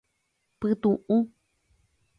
[0.59, 1.17] Pytuʼu.